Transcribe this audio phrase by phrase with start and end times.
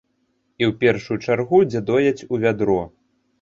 [0.61, 2.81] І ў першую чаргу, дзе дояць у вядро.